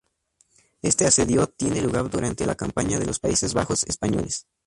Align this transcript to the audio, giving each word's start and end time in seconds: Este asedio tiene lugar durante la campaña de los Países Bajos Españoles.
Este 0.81 1.05
asedio 1.05 1.45
tiene 1.45 1.79
lugar 1.79 2.09
durante 2.09 2.47
la 2.47 2.55
campaña 2.55 2.97
de 2.97 3.05
los 3.05 3.19
Países 3.19 3.53
Bajos 3.53 3.83
Españoles. 3.83 4.47